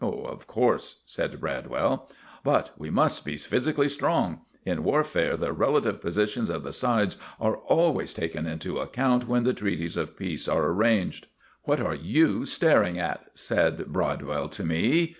"Of 0.03 0.47
course," 0.47 1.03
said 1.05 1.39
Bradwell. 1.39 2.09
"But 2.43 2.71
we 2.75 2.89
must 2.89 3.23
be 3.23 3.37
physically 3.37 3.87
strong. 3.87 4.41
In 4.65 4.83
warfare 4.83 5.37
the 5.37 5.53
relative 5.53 6.01
positions 6.01 6.49
of 6.49 6.63
the 6.63 6.73
sides 6.73 7.17
are 7.39 7.57
always 7.57 8.11
taken 8.11 8.47
into 8.47 8.79
account 8.79 9.27
when 9.27 9.43
the 9.43 9.53
treaties 9.53 9.97
of 9.97 10.17
peace 10.17 10.47
are 10.47 10.65
arranged." 10.65 11.27
"What 11.65 11.79
are 11.79 11.93
you 11.93 12.45
staring 12.45 12.97
at?" 12.97 13.27
said 13.35 13.93
Bradwell 13.93 14.49
to 14.49 14.63
me. 14.63 15.09